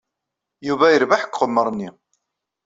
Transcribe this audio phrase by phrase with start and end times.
[0.67, 1.89] Yuba yerbeḥ deg uqemmer-nni.